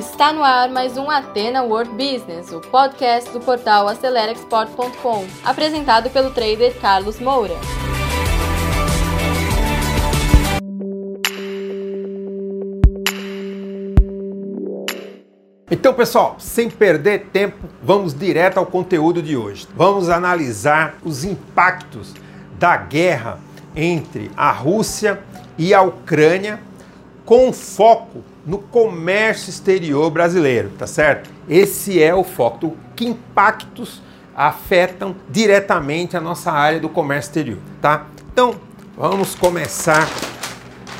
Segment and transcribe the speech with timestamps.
[0.00, 6.30] Está no ar mais um Atena World Business, o podcast do portal AceleraExport.com, apresentado pelo
[6.30, 7.52] trader Carlos Moura.
[15.70, 19.68] Então, pessoal, sem perder tempo, vamos direto ao conteúdo de hoje.
[19.76, 22.14] Vamos analisar os impactos
[22.58, 23.38] da guerra
[23.76, 25.22] entre a Rússia
[25.58, 26.58] e a Ucrânia
[27.26, 31.30] com foco no comércio exterior brasileiro, tá certo?
[31.48, 32.76] Esse é o foco.
[32.96, 34.02] Que impactos
[34.34, 38.06] afetam diretamente a nossa área do comércio exterior, tá?
[38.32, 38.54] Então,
[38.96, 40.08] vamos começar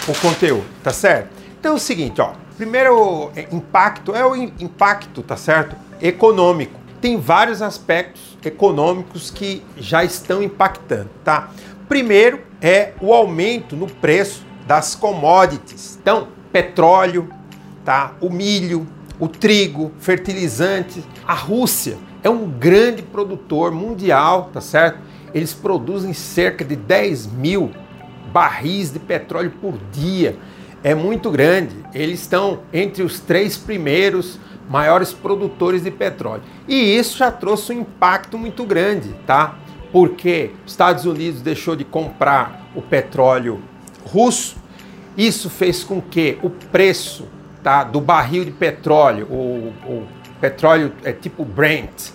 [0.07, 1.31] o conteúdo, tá certo?
[1.59, 2.33] Então é o seguinte, ó.
[2.57, 5.77] Primeiro impacto é o impacto, tá certo?
[6.01, 6.79] Econômico.
[7.01, 11.49] Tem vários aspectos econômicos que já estão impactando, tá?
[11.89, 15.99] Primeiro é o aumento no preço das commodities.
[16.01, 17.29] Então, petróleo,
[17.85, 18.15] tá?
[18.21, 18.87] O milho,
[19.19, 21.05] o trigo, fertilizantes.
[21.27, 24.99] A Rússia é um grande produtor mundial, tá certo?
[25.33, 27.71] Eles produzem cerca de 10 mil
[28.33, 30.37] barris de petróleo por dia.
[30.83, 31.77] É muito grande.
[31.95, 36.43] Eles estão entre os três primeiros maiores produtores de petróleo.
[36.67, 39.59] E isso já trouxe um impacto muito grande, tá?
[39.93, 43.61] Porque Estados Unidos deixou de comprar o petróleo
[44.05, 44.57] russo
[45.17, 47.27] isso fez com que o preço
[47.63, 50.07] tá, do barril de petróleo, o, o
[50.41, 52.11] petróleo é tipo Brent,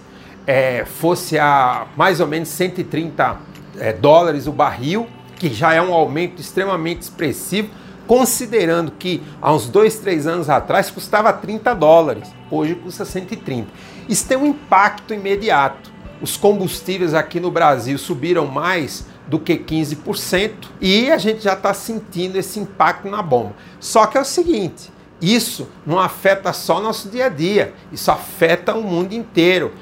[0.47, 3.37] é, fosse a mais ou menos 130
[3.79, 7.69] é, dólares o barril, que já é um aumento extremamente expressivo,
[8.07, 13.67] considerando que há uns dois, três anos atrás custava 30 dólares, hoje custa 130.
[14.07, 15.91] Isso tem um impacto imediato.
[16.21, 21.73] Os combustíveis aqui no Brasil subiram mais do que 15% e a gente já está
[21.73, 23.53] sentindo esse impacto na bomba.
[23.79, 28.75] Só que é o seguinte: isso não afeta só nosso dia a dia, isso afeta
[28.75, 29.73] o mundo inteiro,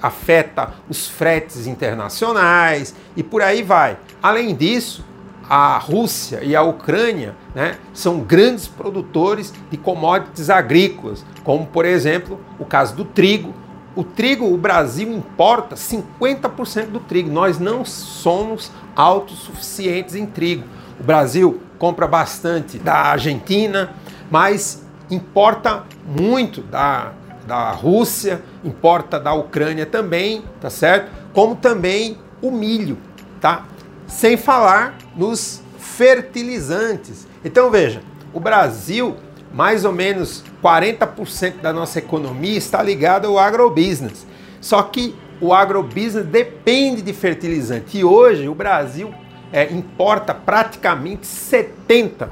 [0.00, 3.98] afeta os fretes internacionais e por aí vai.
[4.22, 5.04] Além disso,
[5.48, 12.38] a Rússia e a Ucrânia né, são grandes produtores de commodities agrícolas, como por exemplo
[12.58, 13.54] o caso do trigo,
[13.98, 17.32] o trigo, o Brasil importa 50% do trigo.
[17.32, 20.62] Nós não somos autossuficientes em trigo.
[21.00, 23.92] O Brasil compra bastante da Argentina,
[24.30, 27.10] mas importa muito da,
[27.44, 31.10] da Rússia, importa da Ucrânia também, tá certo?
[31.32, 32.98] Como também o milho,
[33.40, 33.64] tá?
[34.06, 37.26] Sem falar nos fertilizantes.
[37.44, 38.00] Então veja,
[38.32, 39.16] o Brasil
[39.52, 44.26] mais ou menos 40% da nossa economia está ligada ao agrobusiness.
[44.60, 49.12] Só que o agrobusiness depende de fertilizante e hoje o Brasil
[49.52, 52.28] é, importa praticamente 70%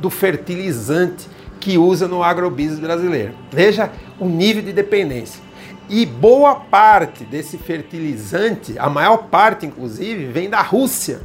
[0.00, 1.28] do fertilizante
[1.60, 3.34] que usa no agrobusiness brasileiro.
[3.50, 5.42] Veja o nível de dependência.
[5.88, 11.20] E boa parte desse fertilizante, a maior parte inclusive, vem da Rússia.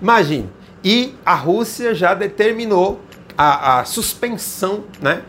[0.00, 0.48] Imagine.
[0.82, 3.00] E a Rússia já determinou
[3.36, 5.22] a, a suspensão né,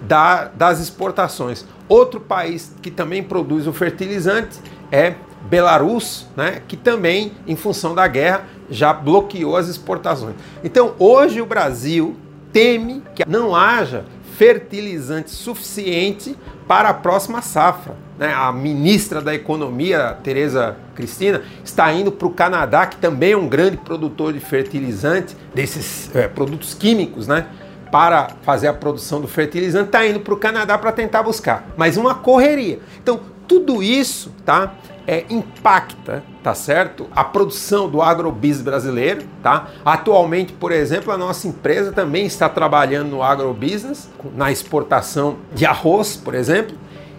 [0.00, 1.64] da, das exportações.
[1.88, 4.58] Outro país que também produz o fertilizante
[4.90, 10.34] é Belarus, né, que também, em função da guerra, já bloqueou as exportações.
[10.62, 12.16] Então, hoje o Brasil
[12.52, 14.04] teme que não haja
[14.36, 16.36] fertilizante suficiente
[16.66, 18.07] para a próxima safra.
[18.18, 18.32] Né?
[18.34, 23.48] A ministra da Economia, Tereza Cristina, está indo para o Canadá, que também é um
[23.48, 27.46] grande produtor de fertilizante, desses é, produtos químicos, né?
[27.90, 31.66] para fazer a produção do fertilizante, está indo para o Canadá para tentar buscar.
[31.76, 32.80] Mas uma correria.
[33.02, 34.74] Então, tudo isso tá,
[35.06, 37.06] é, impacta, tá certo?
[37.16, 39.68] A produção do agrobusiness brasileiro, tá?
[39.82, 46.14] Atualmente, por exemplo, a nossa empresa também está trabalhando no agrobusiness, na exportação de arroz,
[46.14, 46.76] por exemplo,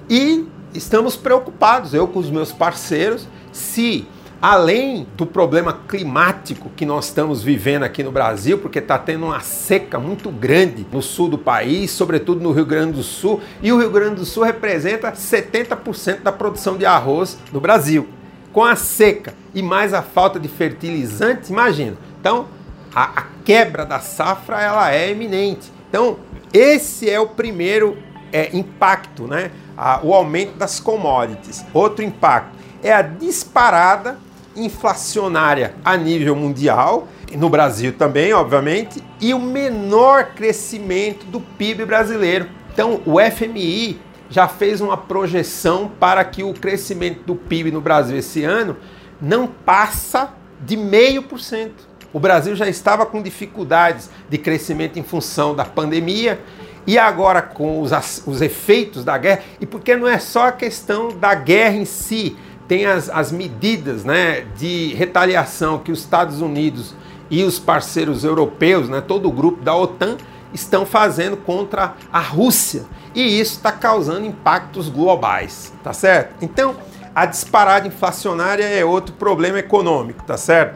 [0.08, 4.08] e estamos preocupados, eu com os meus parceiros, se
[4.42, 9.42] além do problema climático que nós estamos vivendo aqui no Brasil, porque está tendo uma
[9.42, 13.78] seca muito grande no sul do país, sobretudo no Rio Grande do Sul, e o
[13.78, 18.08] Rio Grande do Sul representa 70% da produção de arroz no Brasil.
[18.54, 21.98] Com a seca e mais a falta de fertilizantes, imagina.
[22.20, 22.48] Então,
[22.96, 25.72] a, a quebra da safra ela é eminente.
[25.90, 26.18] Então,
[26.54, 27.98] esse é o primeiro
[28.32, 29.52] é, impacto, né?
[29.82, 31.66] A, o aumento das commodities.
[31.74, 32.52] Outro impacto
[32.84, 34.18] é a disparada
[34.54, 42.50] inflacionária a nível mundial, no Brasil também, obviamente, e o menor crescimento do PIB brasileiro.
[42.74, 48.18] Então, o FMI já fez uma projeção para que o crescimento do PIB no Brasil
[48.18, 48.76] esse ano
[49.22, 51.88] não passa de meio por cento.
[52.12, 56.40] O Brasil já estava com dificuldades de crescimento em função da pandemia
[56.90, 57.92] E agora com os,
[58.26, 62.36] os efeitos da guerra, e porque não é só a questão da guerra em si,
[62.68, 66.96] tem as, as medidas né, de retaliação que os Estados Unidos
[67.30, 70.18] e os parceiros europeus, né, todo o grupo da OTAN,
[70.52, 72.86] estão fazendo contra a Rússia.
[73.14, 76.44] E isso está causando impactos globais, tá certo?
[76.44, 76.76] Então,
[77.14, 80.76] a disparada inflacionária é outro problema econômico, tá certo?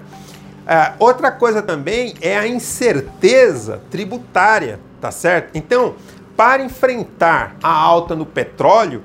[0.67, 5.49] É, outra coisa também é a incerteza tributária, tá certo?
[5.53, 5.95] Então,
[6.37, 9.03] para enfrentar a alta no petróleo,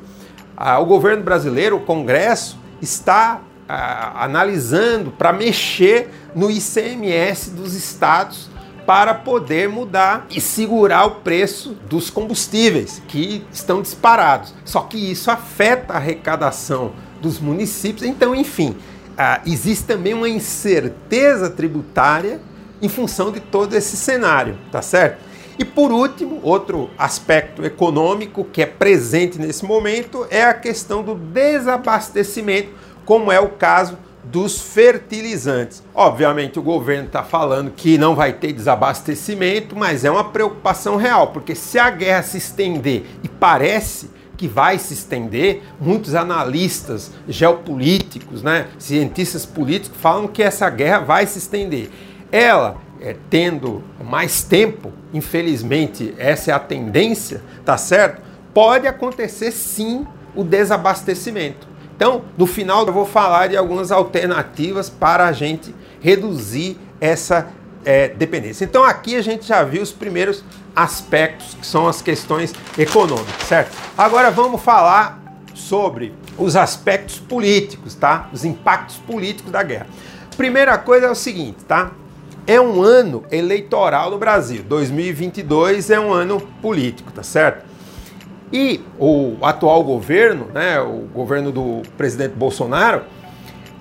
[0.81, 8.49] o governo brasileiro, o Congresso, está analisando para mexer no ICMS dos estados
[8.87, 14.55] para poder mudar e segurar o preço dos combustíveis que estão disparados.
[14.65, 18.05] Só que isso afeta a arrecadação dos municípios.
[18.05, 18.77] Então, enfim,
[19.45, 22.41] existe também uma incerteza tributária
[22.81, 25.27] em função de todo esse cenário, tá certo?
[25.59, 31.17] E por último, outro aspecto econômico que é presente nesse momento é a questão do
[31.17, 32.71] desabastecimento,
[33.05, 35.83] como é o caso dos fertilizantes.
[35.93, 41.29] Obviamente, o governo está falando que não vai ter desabastecimento, mas é uma preocupação real,
[41.29, 48.43] porque se a guerra se estender, e parece que vai se estender, muitos analistas geopolíticos,
[48.43, 51.91] né, cientistas políticos falam que essa guerra vai se estender.
[52.31, 58.23] Ela é, tendo mais tempo, infelizmente essa é a tendência, tá certo?
[58.53, 61.67] Pode acontecer sim o desabastecimento.
[61.97, 67.49] Então, no final eu vou falar de algumas alternativas para a gente reduzir essa
[67.85, 68.65] é, dependência.
[68.65, 70.45] Então aqui a gente já viu os primeiros
[70.75, 73.77] aspectos que são as questões econômicas, certo?
[73.97, 75.21] Agora vamos falar
[75.55, 78.29] sobre os aspectos políticos, tá?
[78.33, 79.87] Os impactos políticos da guerra.
[80.37, 81.91] Primeira coisa é o seguinte, tá?
[82.49, 84.63] É um ano eleitoral no Brasil.
[84.63, 87.67] 2022 é um ano político, tá certo?
[88.51, 93.03] E o atual governo, né, o governo do presidente Bolsonaro,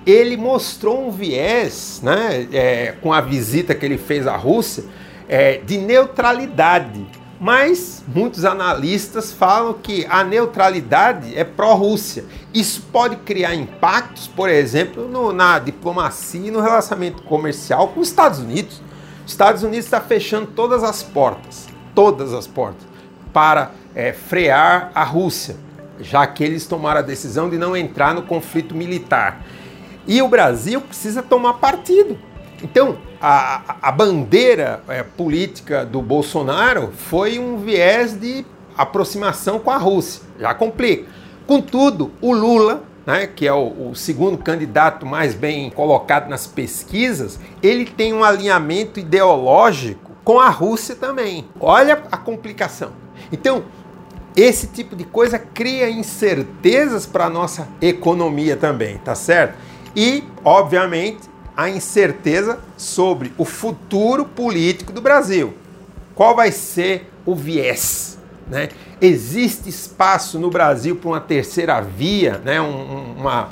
[0.04, 4.84] ele mostrou um viés, né, é, com a visita que ele fez à Rússia,
[5.26, 7.06] é, de neutralidade.
[7.40, 12.24] Mas muitos analistas falam que a neutralidade é pró-Rússia.
[12.52, 18.08] Isso pode criar impactos, por exemplo, no, na diplomacia e no relacionamento comercial com os
[18.08, 18.82] Estados Unidos.
[19.24, 22.86] Os Estados Unidos está fechando todas as portas, todas as portas,
[23.32, 25.56] para é, frear a Rússia,
[26.00, 29.44] já que eles tomaram a decisão de não entrar no conflito militar.
[30.08, 32.18] E o Brasil precisa tomar partido.
[32.62, 38.44] Então, a, a bandeira é, política do Bolsonaro foi um viés de
[38.76, 40.22] aproximação com a Rússia.
[40.38, 41.08] Já complica.
[41.46, 47.38] Contudo, o Lula, né, que é o, o, segundo candidato mais bem colocado nas pesquisas,
[47.62, 51.48] ele tem um alinhamento ideológico com a Rússia também.
[51.58, 52.92] Olha a complicação.
[53.32, 53.64] Então,
[54.36, 59.56] esse tipo de coisa cria incertezas para a nossa economia também, tá certo?
[59.96, 61.27] E, obviamente,
[61.58, 65.54] a incerteza sobre o futuro político do Brasil.
[66.14, 68.16] Qual vai ser o viés?
[68.48, 68.68] Né?
[69.00, 72.60] Existe espaço no Brasil para uma terceira via, né?
[72.60, 73.48] Um, uma,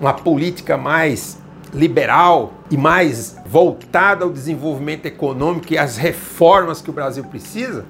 [0.00, 1.38] uma política mais
[1.74, 7.84] liberal e mais voltada ao desenvolvimento econômico e às reformas que o Brasil precisa?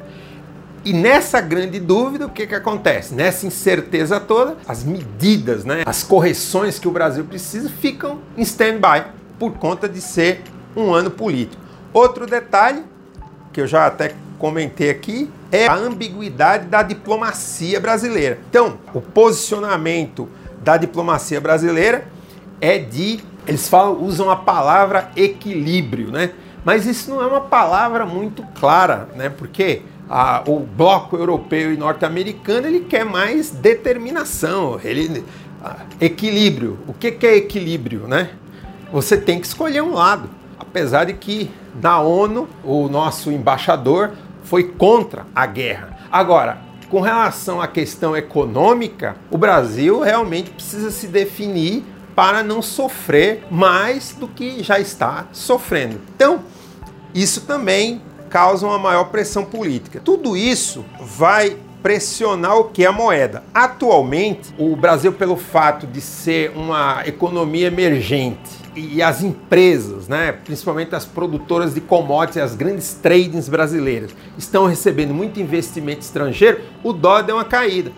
[0.85, 3.15] E nessa grande dúvida, o que, que acontece?
[3.15, 9.20] Nessa incerteza toda, as medidas, né, as correções que o Brasil precisa ficam em stand-by
[9.41, 10.43] por conta de ser
[10.77, 11.63] um ano político.
[11.95, 12.85] Outro detalhe,
[13.53, 18.39] que eu já até comentei aqui, é a ambiguidade da diplomacia brasileira.
[18.51, 20.29] Então, o posicionamento
[20.63, 22.07] da diplomacia brasileira
[22.61, 23.21] é de.
[23.47, 26.31] Eles falam, usam a palavra equilíbrio, né?
[26.63, 29.31] Mas isso não é uma palavra muito clara, né?
[29.31, 35.25] Porque a, o bloco europeu e norte-americano ele quer mais determinação, ele,
[35.65, 36.79] a, equilíbrio.
[36.87, 38.31] O que, que é equilíbrio, né?
[38.93, 40.29] Você tem que escolher um lado.
[40.59, 44.13] Apesar de que na ONU o nosso embaixador
[44.45, 45.99] foi contra a guerra.
[46.11, 51.85] Agora, com relação à questão econômica, o Brasil realmente precisa se definir
[52.17, 56.01] para não sofrer mais do que já está sofrendo.
[56.15, 56.41] Então,
[57.15, 60.01] isso também causa uma maior pressão política.
[60.05, 62.85] Tudo isso vai pressionar o que?
[62.85, 63.43] A moeda.
[63.55, 70.95] Atualmente, o Brasil, pelo fato de ser uma economia emergente, e as empresas, né, principalmente
[70.95, 77.23] as produtoras de commodities, as grandes tradings brasileiras, estão recebendo muito investimento estrangeiro, o dólar
[77.23, 77.91] deu uma caída.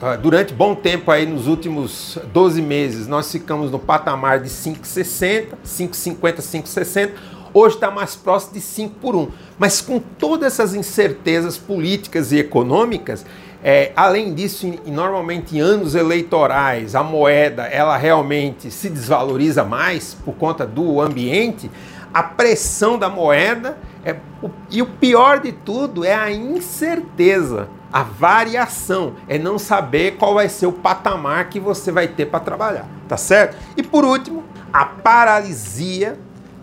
[0.00, 5.54] Ah, durante bom tempo aí nos últimos 12 meses, nós ficamos no patamar de 5,60,
[5.64, 7.10] 5,50, 5,60.
[7.54, 9.28] Hoje está mais próximo de 5 por 1.
[9.58, 13.24] Mas com todas essas incertezas políticas e econômicas,
[13.68, 20.14] é, além disso, em, normalmente em anos eleitorais, a moeda ela realmente se desvaloriza mais
[20.14, 21.68] por conta do ambiente,
[22.14, 28.04] a pressão da moeda é, o, e o pior de tudo é a incerteza, a
[28.04, 32.88] variação, é não saber qual vai ser o patamar que você vai ter para trabalhar,
[33.08, 33.56] tá certo?
[33.76, 36.16] E por último, a paralisia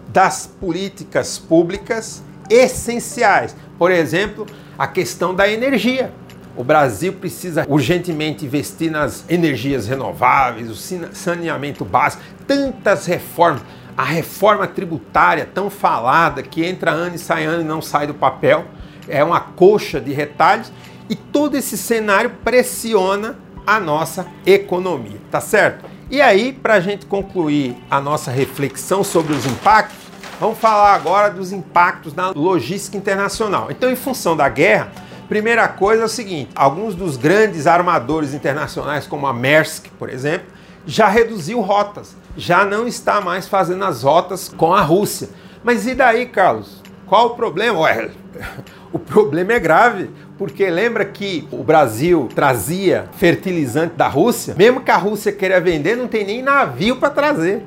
[0.07, 3.53] das políticas públicas essenciais.
[3.77, 4.45] Por exemplo,
[4.77, 6.13] a questão da energia.
[6.55, 10.75] O Brasil precisa urgentemente investir nas energias renováveis, o
[11.13, 13.63] saneamento básico, tantas reformas.
[13.97, 18.13] A reforma tributária tão falada que entra ano e sai ano e não sai do
[18.13, 18.65] papel,
[19.07, 20.71] é uma coxa de retalhos
[21.09, 25.85] e todo esse cenário pressiona a nossa economia, tá certo?
[26.09, 29.97] E aí, para a gente concluir a nossa reflexão sobre os impactos,
[30.39, 33.67] vamos falar agora dos impactos na logística internacional.
[33.69, 34.91] Então, em função da guerra,
[35.33, 40.45] primeira coisa é o seguinte: alguns dos grandes armadores internacionais, como a Maersk, por exemplo,
[40.85, 45.29] já reduziu rotas, já não está mais fazendo as rotas com a Rússia.
[45.63, 46.83] Mas e daí, Carlos?
[47.07, 47.79] Qual o problema?
[47.79, 48.11] Ué,
[48.93, 54.53] o problema é grave, porque lembra que o Brasil trazia fertilizante da Rússia?
[54.55, 57.63] Mesmo que a Rússia queira vender, não tem nem navio para trazer.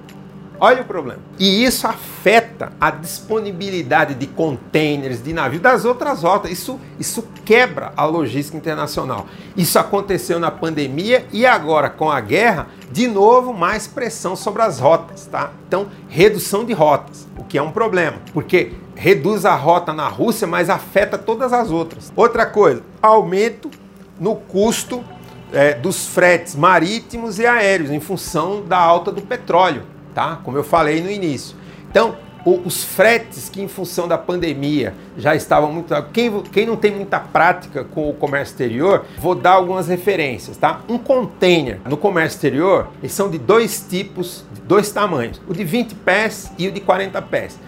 [0.58, 1.20] Olha o problema.
[1.38, 6.50] E isso afeta a disponibilidade de containers, de navios das outras rotas.
[6.50, 9.26] Isso, isso quebra a logística internacional.
[9.56, 14.78] Isso aconteceu na pandemia e agora com a guerra, de novo, mais pressão sobre as
[14.78, 15.52] rotas, tá?
[15.68, 20.46] Então, redução de rotas, o que é um problema, porque reduz a rota na Rússia,
[20.46, 22.10] mas afeta todas as outras.
[22.16, 23.70] Outra coisa, aumento
[24.18, 25.04] no custo
[25.52, 30.40] é, dos fretes marítimos e aéreos em função da alta do petróleo tá?
[30.42, 31.54] Como eu falei no início.
[31.90, 32.16] Então,
[32.64, 35.94] os fretes que em função da pandemia já estavam muito.
[36.11, 40.80] Quem, quem não tem muita prática com o comércio exterior, vou dar algumas referências, tá?
[40.88, 45.64] Um container no comércio exterior, eles são de dois tipos, de dois tamanhos: o de
[45.64, 47.58] 20 pés e o de 40 pés.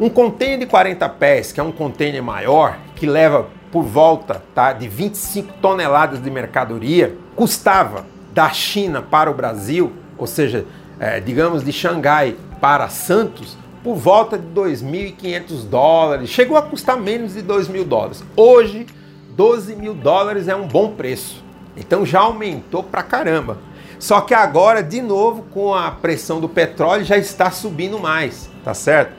[0.00, 4.72] Um container de 40 pés, que é um container maior, que leva por volta tá,
[4.72, 10.64] de 25 toneladas de mercadoria, custava da China para o Brasil, ou seja,
[10.98, 16.30] é, digamos, de Xangai para Santos por volta de 2.500 dólares.
[16.30, 18.24] Chegou a custar menos de 2 mil dólares.
[18.36, 18.86] Hoje,
[19.30, 21.42] 12 mil dólares é um bom preço.
[21.76, 23.58] Então já aumentou pra caramba.
[23.98, 28.72] Só que agora, de novo, com a pressão do petróleo, já está subindo mais, tá
[28.72, 29.12] certo?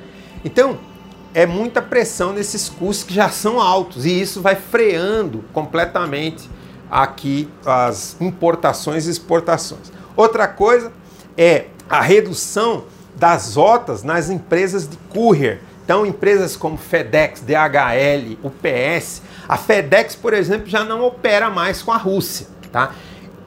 [0.44, 0.78] Então,
[1.34, 6.50] é muita pressão nesses custos que já são altos e isso vai freando completamente
[6.90, 9.92] aqui as importações e exportações.
[10.16, 10.92] Outra coisa
[11.38, 15.60] é a redução das rotas nas empresas de courier.
[15.84, 21.92] Então, empresas como FedEx, DHL, UPS, a FedEx, por exemplo, já não opera mais com
[21.92, 22.94] a Rússia, tá?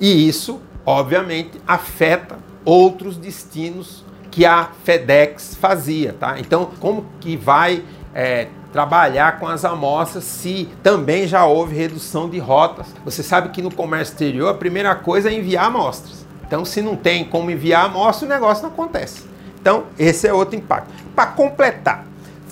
[0.00, 6.40] E isso, obviamente, afeta outros destinos que a FedEx fazia, tá?
[6.40, 12.38] Então, como que vai é, trabalhar com as amostras se também já houve redução de
[12.38, 12.86] rotas?
[13.04, 16.21] Você sabe que no comércio exterior a primeira coisa é enviar amostras.
[16.52, 19.22] Então, se não tem como enviar amostra, o negócio não acontece.
[19.58, 20.92] Então, esse é outro impacto.
[21.16, 22.04] Para completar,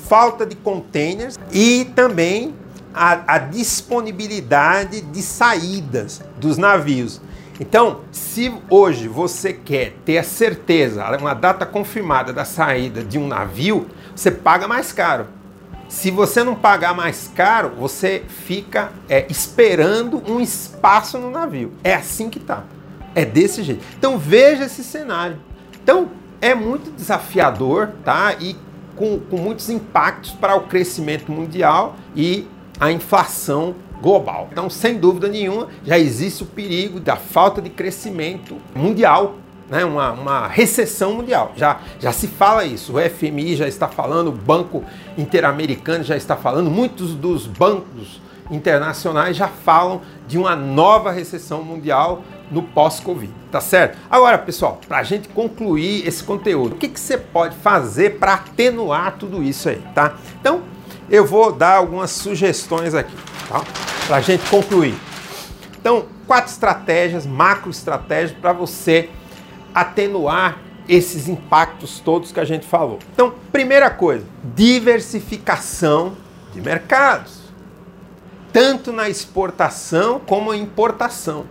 [0.08, 2.54] falta de containers e também
[2.94, 7.20] a, a, disponibilidade de saídas dos navios.
[7.60, 13.28] Então, se hoje você quer ter a certeza, uma data confirmada da saída de um
[13.28, 15.26] navio, você paga mais caro.
[15.90, 21.74] Se você não pagar mais caro, você fica é, esperando um espaço no navio.
[21.84, 22.64] É assim que está.
[23.14, 23.84] É desse jeito.
[23.98, 25.38] Então veja esse cenário.
[25.82, 28.34] Então é muito desafiador, tá?
[28.40, 28.56] E
[28.96, 32.46] com, com muitos impactos para o crescimento mundial e
[32.78, 34.48] a inflação global.
[34.50, 39.36] Então, sem dúvida nenhuma, já existe o perigo da falta de crescimento mundial,
[39.68, 39.84] né?
[39.84, 41.52] uma, uma recessão mundial.
[41.56, 44.84] Já, já se fala isso, o FMI já está falando, o Banco
[45.16, 52.22] Interamericano já está falando, muitos dos bancos internacionais já falam de uma nova recessão mundial
[52.50, 53.98] no pós-Covid, tá certo?
[54.10, 58.34] Agora, pessoal, para a gente concluir esse conteúdo, o que, que você pode fazer para
[58.34, 60.14] atenuar tudo isso aí, tá?
[60.40, 60.62] Então,
[61.08, 63.14] eu vou dar algumas sugestões aqui,
[63.48, 63.62] tá?
[64.06, 64.94] Para a gente concluir.
[65.80, 69.08] Então, quatro estratégias, macro estratégias para você
[69.74, 72.98] atenuar esses impactos todos que a gente falou.
[73.12, 76.16] Então, primeira coisa, diversificação
[76.52, 77.38] de mercados,
[78.52, 81.46] tanto na exportação como importação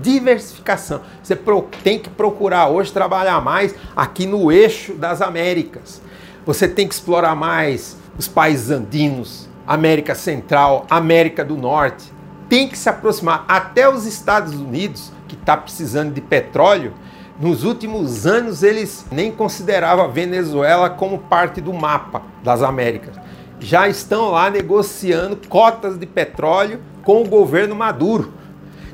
[0.00, 1.00] diversificação.
[1.22, 1.38] Você
[1.82, 6.00] tem que procurar hoje trabalhar mais aqui no eixo das Américas.
[6.44, 12.12] Você tem que explorar mais os países andinos, América Central, América do Norte.
[12.48, 16.94] Tem que se aproximar até os Estados Unidos, que está precisando de petróleo.
[17.38, 23.14] Nos últimos anos, eles nem consideravam a Venezuela como parte do mapa das Américas.
[23.60, 28.32] Já estão lá negociando cotas de petróleo com o governo Maduro.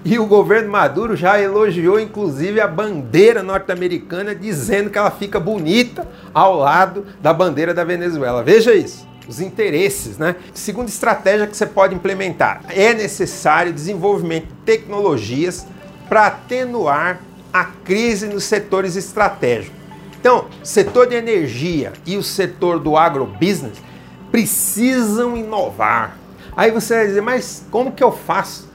[0.05, 6.07] E o governo Maduro já elogiou, inclusive, a bandeira norte-americana, dizendo que ela fica bonita
[6.35, 8.43] ao lado da bandeira da Venezuela.
[8.43, 9.09] Veja isso.
[9.27, 10.37] Os interesses, né?
[10.53, 15.67] Segunda estratégia que você pode implementar: é necessário desenvolvimento de tecnologias
[16.07, 17.21] para atenuar
[17.51, 19.79] a crise nos setores estratégicos.
[20.21, 23.79] Então, setor de energia e o setor do agrobusiness
[24.31, 26.19] precisam inovar.
[26.55, 28.74] Aí você vai dizer, mas como que eu faço?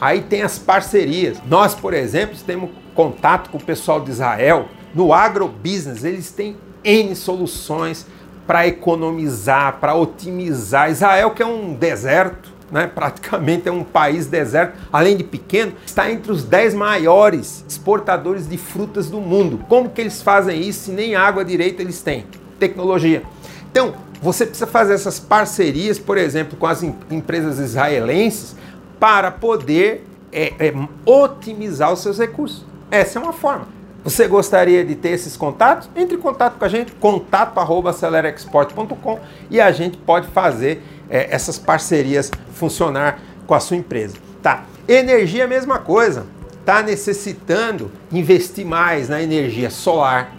[0.00, 1.38] Aí tem as parcerias.
[1.48, 4.68] Nós, por exemplo, temos contato com o pessoal de Israel.
[4.94, 8.06] No agrobusiness, eles têm N soluções
[8.46, 10.90] para economizar, para otimizar.
[10.90, 12.86] Israel, que é um deserto, né?
[12.92, 18.56] praticamente é um país deserto, além de pequeno, está entre os 10 maiores exportadores de
[18.56, 19.60] frutas do mundo.
[19.68, 22.24] Como que eles fazem isso se nem água direita eles têm?
[22.58, 23.22] Tecnologia.
[23.70, 28.56] Então, você precisa fazer essas parcerias, por exemplo, com as empresas israelenses,
[28.98, 30.72] para poder é, é,
[31.04, 32.64] otimizar os seus recursos.
[32.90, 33.68] Essa é uma forma.
[34.04, 35.90] Você gostaria de ter esses contatos?
[35.94, 42.30] Entre em contato com a gente, contato@acelerexport.com e a gente pode fazer é, essas parcerias
[42.54, 44.16] funcionar com a sua empresa.
[44.42, 44.64] Tá?
[44.86, 46.26] Energia é mesma coisa.
[46.60, 50.32] Está necessitando investir mais na energia solar,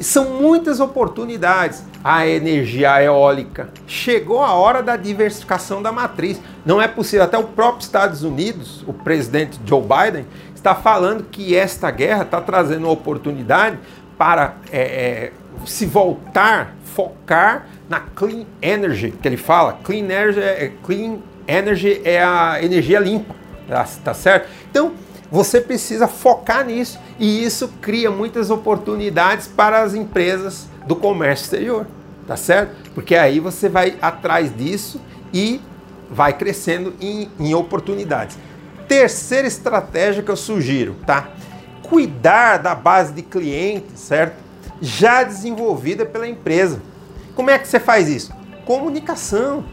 [0.00, 1.84] são muitas oportunidades.
[2.02, 3.70] A energia eólica.
[3.86, 6.40] Chegou a hora da diversificação da matriz.
[6.64, 7.24] Não é possível.
[7.24, 12.40] Até o próprio Estados Unidos, o presidente Joe Biden, está falando que esta guerra está
[12.40, 13.78] trazendo uma oportunidade
[14.16, 15.32] para é, é,
[15.64, 19.78] se voltar, focar na clean energy, que ele fala.
[19.84, 23.34] Clean energy é, clean energy é a energia limpa,
[23.68, 24.48] tá, tá certo?
[24.70, 24.92] Então,
[25.30, 31.86] você precisa focar nisso e isso cria muitas oportunidades para as empresas do comércio exterior,
[32.26, 32.90] tá certo?
[32.94, 34.98] Porque aí você vai atrás disso
[35.32, 35.60] e
[36.10, 38.38] vai crescendo em, em oportunidades.
[38.88, 41.28] Terceira estratégia que eu sugiro, tá?
[41.82, 44.36] Cuidar da base de clientes, certo?
[44.80, 46.80] Já desenvolvida pela empresa.
[47.34, 48.32] Como é que você faz isso?
[48.64, 49.64] Comunicação.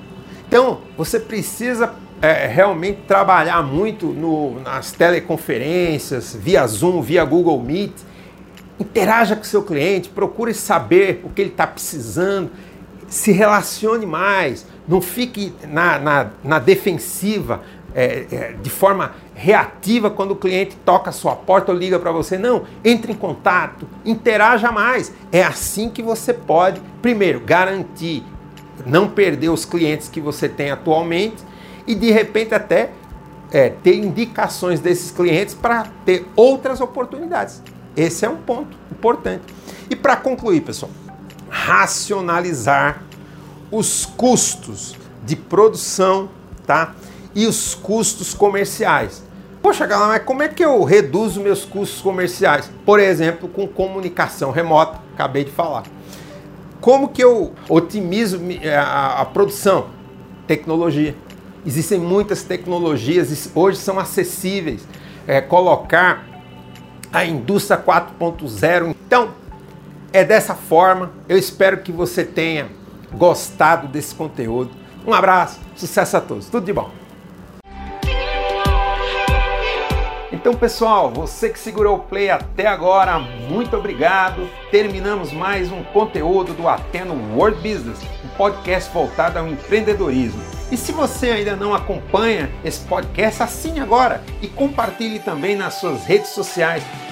[0.47, 7.93] Então, você precisa é, realmente trabalhar muito no, nas teleconferências, via Zoom, via Google Meet.
[8.79, 12.51] Interaja com seu cliente, procure saber o que ele está precisando,
[13.07, 17.61] se relacione mais, não fique na, na, na defensiva,
[17.93, 22.11] é, é, de forma reativa quando o cliente toca a sua porta ou liga para
[22.11, 22.37] você.
[22.37, 25.13] Não, entre em contato, interaja mais.
[25.31, 28.23] É assim que você pode, primeiro, garantir
[28.85, 31.41] não perder os clientes que você tem atualmente
[31.87, 32.91] e de repente até
[33.51, 37.63] é, ter indicações desses clientes para ter outras oportunidades.
[37.95, 39.43] Esse é um ponto importante.
[39.89, 40.91] E para concluir, pessoal,
[41.49, 43.03] racionalizar
[43.71, 46.29] os custos de produção,
[46.65, 46.93] tá?
[47.33, 49.23] E os custos comerciais.
[49.61, 52.69] Poxa, galera, mas como é que eu reduzo meus custos comerciais?
[52.85, 55.83] Por exemplo, com comunicação remota, acabei de falar.
[56.79, 58.39] Como que eu otimizo
[58.79, 59.87] a, a produção?
[60.45, 61.15] Tecnologia.
[61.65, 64.87] Existem muitas tecnologias, hoje são acessíveis.
[65.25, 66.34] É, colocar
[67.15, 68.93] a indústria 4.0.
[69.07, 69.29] Então,
[70.11, 71.11] é dessa forma.
[71.29, 72.67] Eu espero que você tenha
[73.13, 74.71] gostado desse conteúdo.
[75.07, 76.91] Um abraço, sucesso a todos, tudo de bom.
[80.29, 84.49] Então, pessoal, você que segurou o play até agora, muito obrigado.
[84.69, 90.43] Terminamos mais um conteúdo do Ateno World Business, um podcast voltado ao empreendedorismo.
[90.71, 96.03] E se você ainda não acompanha esse podcast, assine agora e compartilhe também nas suas
[96.05, 96.83] redes sociais,